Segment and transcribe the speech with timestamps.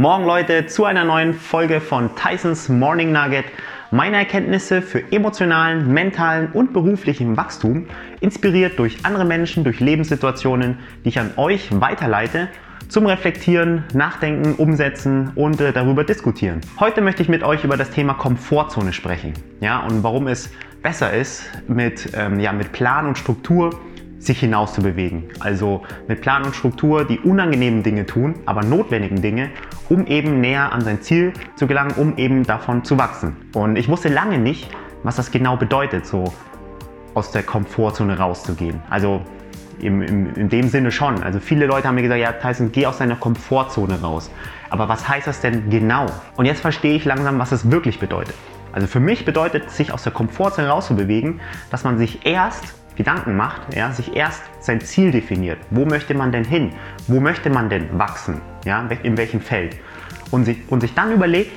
[0.00, 3.44] Morgen Leute zu einer neuen Folge von Tysons Morning Nugget.
[3.90, 7.84] Meine Erkenntnisse für emotionalen, mentalen und beruflichen Wachstum,
[8.20, 12.48] inspiriert durch andere Menschen, durch Lebenssituationen, die ich an euch weiterleite,
[12.88, 16.62] zum Reflektieren, Nachdenken, Umsetzen und äh, darüber diskutieren.
[16.78, 19.34] Heute möchte ich mit euch über das Thema Komfortzone sprechen.
[19.60, 20.50] Ja, und warum es
[20.82, 23.78] besser ist, mit, ähm, ja, mit Plan und Struktur
[24.20, 25.24] sich hinaus zu bewegen.
[25.40, 29.50] Also mit Plan und Struktur die unangenehmen Dinge tun, aber notwendigen Dinge,
[29.88, 33.36] um eben näher an sein Ziel zu gelangen, um eben davon zu wachsen.
[33.54, 34.70] Und ich wusste lange nicht,
[35.02, 36.32] was das genau bedeutet, so
[37.14, 38.80] aus der Komfortzone rauszugehen.
[38.90, 39.22] Also
[39.80, 41.22] im, im, in dem Sinne schon.
[41.22, 44.30] Also viele Leute haben mir gesagt, ja Tyson, geh aus deiner Komfortzone raus.
[44.68, 46.06] Aber was heißt das denn genau?
[46.36, 48.34] Und jetzt verstehe ich langsam, was es wirklich bedeutet.
[48.72, 51.40] Also für mich bedeutet sich aus der Komfortzone rauszubewegen,
[51.70, 55.58] dass man sich erst Gedanken macht, ja, sich erst sein Ziel definiert.
[55.70, 56.72] Wo möchte man denn hin?
[57.06, 58.40] Wo möchte man denn wachsen?
[58.64, 59.76] Ja, in welchem Feld?
[60.30, 61.52] Und sich, und sich dann überlegt,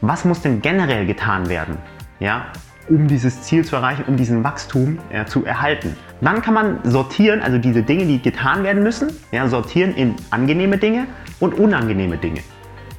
[0.00, 1.78] was muss denn generell getan werden,
[2.20, 2.46] ja,
[2.88, 5.96] um dieses Ziel zu erreichen, um diesen Wachstum ja, zu erhalten.
[6.20, 10.78] Dann kann man sortieren, also diese Dinge, die getan werden müssen, ja, sortieren in angenehme
[10.78, 11.06] Dinge
[11.40, 12.40] und unangenehme Dinge.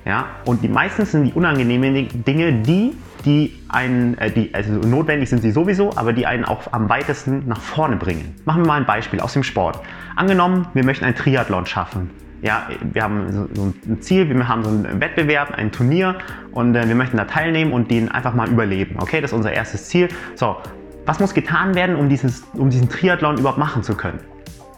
[0.06, 0.28] Ja?
[0.46, 2.94] Und die meistens sind die unangenehmen Dinge die,
[3.26, 7.44] die einen, äh, die, also notwendig sind sie sowieso, aber die einen auch am weitesten
[7.48, 8.36] nach vorne bringen.
[8.46, 9.80] Machen wir mal ein Beispiel aus dem Sport.
[10.16, 12.10] Angenommen, wir möchten ein Triathlon schaffen.
[12.42, 16.18] Ja, wir haben so, so ein Ziel, wir haben so einen Wettbewerb, ein Turnier
[16.52, 18.98] und äh, wir möchten da teilnehmen und den einfach mal überleben.
[19.00, 20.10] Okay, das ist unser erstes Ziel.
[20.36, 20.58] So,
[21.06, 24.20] was muss getan werden, um, dieses, um diesen Triathlon überhaupt machen zu können?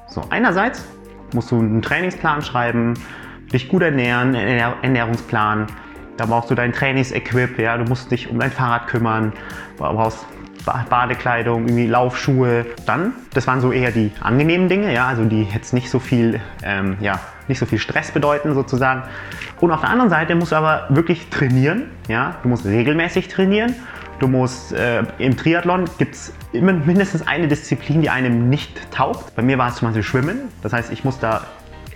[0.09, 0.85] So, einerseits
[1.33, 2.93] musst du einen Trainingsplan schreiben,
[3.51, 5.67] dich gut ernähren, Ernährungsplan.
[6.17, 9.33] Da brauchst du dein Trainingsequip, ja, du musst dich um dein Fahrrad kümmern,
[9.77, 10.25] du brauchst
[10.89, 12.65] Badekleidung, irgendwie Laufschuhe.
[12.85, 16.39] Dann, das waren so eher die angenehmen Dinge, ja, also die jetzt nicht so viel,
[16.63, 19.03] ähm, ja, nicht so viel Stress bedeuten sozusagen.
[19.61, 23.75] Und auf der anderen Seite musst du aber wirklich trainieren, ja, du musst regelmäßig trainieren.
[24.19, 29.35] Du musst äh, im Triathlon gibt es immer mindestens eine Disziplin, die einem nicht taugt.
[29.35, 30.37] Bei mir war es zum Beispiel Schwimmen.
[30.63, 31.41] Das heißt, ich muss da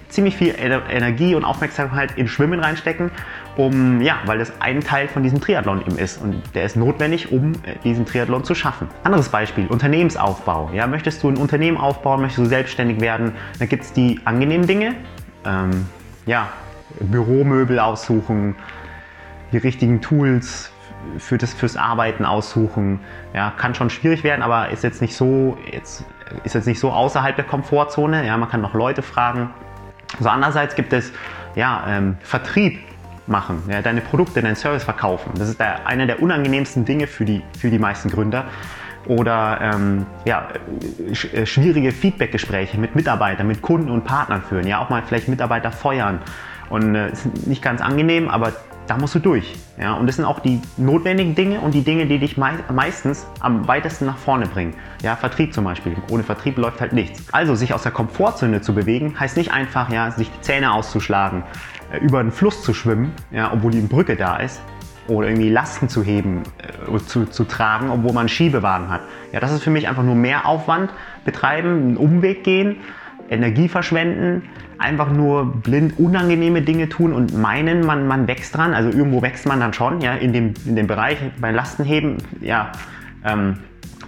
[0.09, 3.11] ziemlich viel Energie und Aufmerksamkeit in Schwimmen reinstecken,
[3.57, 7.31] um, ja, weil das ein Teil von diesem Triathlon eben ist und der ist notwendig,
[7.31, 8.87] um äh, diesen Triathlon zu schaffen.
[9.03, 10.71] Anderes Beispiel, Unternehmensaufbau.
[10.73, 14.67] Ja, möchtest du ein Unternehmen aufbauen, möchtest du selbstständig werden, dann gibt es die angenehmen
[14.67, 14.95] Dinge,
[15.45, 15.85] ähm,
[16.25, 16.49] ja,
[16.99, 18.55] Büromöbel aussuchen,
[19.51, 20.71] die richtigen Tools
[21.17, 22.99] für das, fürs Arbeiten aussuchen.
[23.33, 26.03] Ja, kann schon schwierig werden, aber ist jetzt nicht so, jetzt,
[26.43, 28.25] ist jetzt nicht so außerhalb der Komfortzone.
[28.25, 29.51] Ja, man kann noch Leute fragen,
[30.19, 31.11] so andererseits gibt es
[31.55, 32.79] ja, ähm, Vertrieb
[33.27, 35.31] machen, ja, deine Produkte, deinen Service verkaufen.
[35.37, 38.45] Das ist der, einer der unangenehmsten Dinge für die, für die meisten Gründer.
[39.07, 40.49] Oder ähm, ja,
[41.13, 44.67] sch äh, schwierige Feedbackgespräche mit Mitarbeitern, mit Kunden und Partnern führen.
[44.67, 46.19] Ja, auch mal vielleicht Mitarbeiter feuern.
[46.69, 48.53] Und äh, ist nicht ganz angenehm, aber
[48.89, 49.55] da musst du durch.
[49.79, 49.93] Ja?
[49.93, 53.67] Und das sind auch die notwendigen Dinge und die Dinge, die dich mei meistens am
[53.67, 54.73] weitesten nach vorne bringen.
[55.03, 55.95] Ja, Vertrieb zum Beispiel.
[56.09, 57.31] Ohne Vertrieb läuft halt nichts.
[57.31, 61.43] Also sich aus der Komfortzone zu bewegen, heißt nicht einfach, ja, sich die Zähne auszuschlagen,
[61.91, 64.59] äh, über einen Fluss zu schwimmen, ja, obwohl die Brücke da ist.
[65.07, 69.01] Oder irgendwie Lasten zu heben, äh, zu, zu tragen, obwohl man einen Schiebewagen hat.
[69.31, 70.91] Ja, das ist für mich einfach nur mehr Aufwand
[71.25, 72.77] betreiben, einen Umweg gehen,
[73.29, 74.43] Energie verschwenden,
[74.77, 78.73] einfach nur blind unangenehme Dinge tun und meinen, man, man wächst dran.
[78.73, 82.71] Also irgendwo wächst man dann schon, ja, in dem, in dem Bereich bei Lastenheben, ja,
[83.25, 83.57] ähm,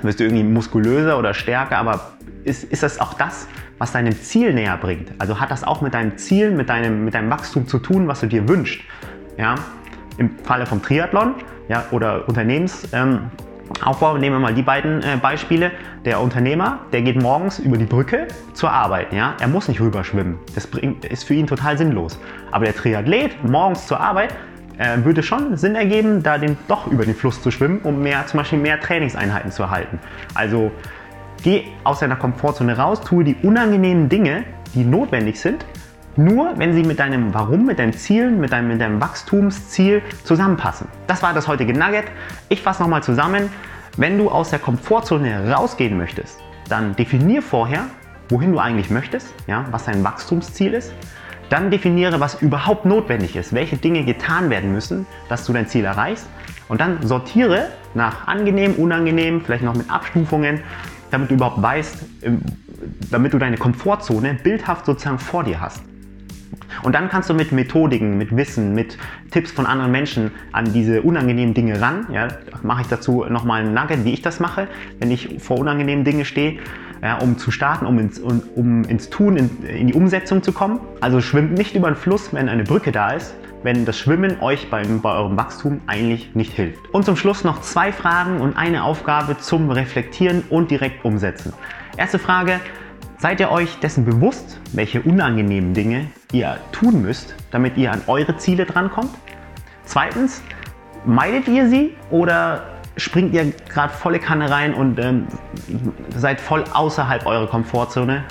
[0.01, 4.53] wirst du irgendwie muskulöser oder stärker, aber ist, ist das auch das, was deinem Ziel
[4.53, 5.11] näher bringt?
[5.19, 8.21] Also hat das auch mit deinem Ziel, mit deinem, mit deinem Wachstum zu tun, was
[8.21, 8.81] du dir wünschst?
[9.37, 9.55] Ja,
[10.17, 11.35] im Falle vom Triathlon
[11.67, 12.87] ja, oder Unternehmens.
[12.93, 13.31] Ähm,
[13.83, 15.71] Aufbau, nehmen wir mal die beiden äh, Beispiele.
[16.05, 19.13] Der Unternehmer, der geht morgens über die Brücke zur Arbeit.
[19.13, 19.35] Ja?
[19.39, 20.39] Er muss nicht rüber schwimmen.
[20.55, 22.19] Das bringt, ist für ihn total sinnlos.
[22.51, 24.33] Aber der Triathlet morgens zur Arbeit
[24.77, 28.25] äh, würde schon Sinn ergeben, da den, doch über den Fluss zu schwimmen, um mehr,
[28.27, 29.99] zum Beispiel mehr Trainingseinheiten zu erhalten.
[30.33, 30.71] Also
[31.43, 34.43] geh aus deiner Komfortzone raus, tue die unangenehmen Dinge,
[34.73, 35.65] die notwendig sind,
[36.17, 40.87] nur wenn sie mit deinem Warum, mit deinen Zielen, mit deinem, mit deinem Wachstumsziel zusammenpassen.
[41.07, 42.05] Das war das heutige Nugget.
[42.49, 43.49] Ich fasse nochmal zusammen.
[43.97, 47.85] Wenn du aus der Komfortzone rausgehen möchtest, dann definier vorher,
[48.29, 50.93] wohin du eigentlich möchtest, ja, was dein Wachstumsziel ist.
[51.49, 55.83] Dann definiere, was überhaupt notwendig ist, welche Dinge getan werden müssen, dass du dein Ziel
[55.83, 56.27] erreichst.
[56.69, 60.61] Und dann sortiere nach angenehm, unangenehm, vielleicht noch mit Abstufungen,
[61.09, 61.97] damit du überhaupt weißt,
[63.11, 65.83] damit du deine Komfortzone bildhaft sozusagen vor dir hast.
[66.83, 68.97] Und dann kannst du mit Methodiken, mit Wissen, mit
[69.31, 72.07] Tipps von anderen Menschen an diese unangenehmen Dinge ran.
[72.11, 72.27] Ja,
[72.63, 74.67] mache ich dazu nochmal ein Nugget, wie ich das mache,
[74.99, 76.59] wenn ich vor unangenehmen Dingen stehe,
[77.01, 80.79] ja, um zu starten, um ins, um, ins Tun, in, in die Umsetzung zu kommen.
[80.99, 83.33] Also schwimmt nicht über den Fluss, wenn eine Brücke da ist.
[83.63, 86.79] wenn das Schwimmen euch beim, bei eurem Wachstum eigentlich nicht hilft.
[86.93, 91.53] Und zum Schluss noch zwei Fragen und eine Aufgabe zum Reflektieren und direkt umsetzen.
[91.97, 92.59] Erste Frage,
[93.21, 98.35] seid ihr euch dessen bewusst, welche unangenehmen Dinge ihr tun müsst, damit ihr an eure
[98.37, 99.11] Ziele drankommt?
[99.85, 100.41] Zweitens,
[101.05, 102.63] meidet ihr sie oder
[102.97, 105.27] springt ihr gerade volle Kanne rein und ähm,
[106.17, 108.23] seid voll außerhalb eurer Komfortzone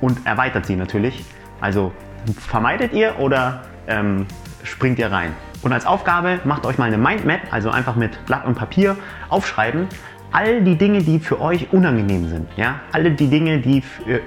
[0.00, 1.24] und erweitert sie natürlich?
[1.60, 1.90] Also
[2.38, 4.26] vermeidet ihr oder ähm,
[4.62, 5.34] springt ihr rein?
[5.62, 8.96] Und als Aufgabe macht euch mal eine Mindmap, also einfach mit Blatt und Papier
[9.28, 9.88] aufschreiben,
[10.32, 13.82] all die Dinge, die für euch unangenehm sind, ja, alle die Dinge, die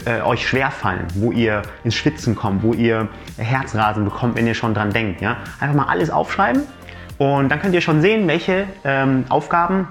[0.06, 3.08] äh, euch schwer fallen, wo ihr ins Schwitzen kommt, wo ihr
[3.38, 6.64] Herzrasen bekommt, wenn ihr schon dran denkt, ja, einfach mal alles aufschreiben
[7.18, 9.88] und dann könnt ihr schon sehen, welche ähm, Aufgaben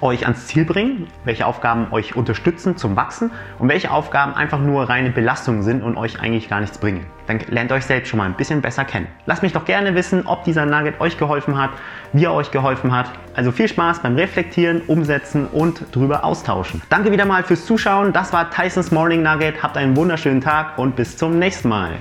[0.00, 4.88] euch ans Ziel bringen, welche Aufgaben euch unterstützen zum Wachsen und welche Aufgaben einfach nur
[4.88, 7.06] reine Belastungen sind und euch eigentlich gar nichts bringen.
[7.26, 9.06] Dann lernt euch selbst schon mal ein bisschen besser kennen.
[9.26, 11.70] Lasst mich doch gerne wissen, ob dieser Nugget euch geholfen hat,
[12.12, 13.10] wie er euch geholfen hat.
[13.34, 16.82] Also viel Spaß beim Reflektieren, Umsetzen und drüber austauschen.
[16.88, 18.12] Danke wieder mal fürs Zuschauen.
[18.12, 19.62] Das war Tysons Morning Nugget.
[19.62, 21.92] Habt einen wunderschönen Tag und bis zum nächsten Mal.